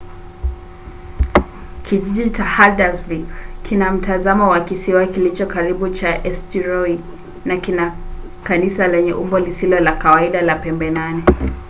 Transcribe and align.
kijiji 1.83 2.29
cha 2.29 2.43
haldarsvik 2.43 3.25
kina 3.63 3.91
mtazamo 3.91 4.49
wa 4.49 4.61
kisiwa 4.63 5.05
kilicho 5.07 5.45
karibu 5.45 5.89
cha 5.89 6.23
eysturoi 6.23 6.99
na 7.45 7.57
kina 7.57 7.95
kanisa 8.43 8.87
lenye 8.87 9.13
umbo 9.13 9.39
lisilo 9.39 9.79
la 9.79 9.91
kawaida 9.95 10.41
la 10.41 10.55
pembe 10.55 10.89
nane 10.89 11.23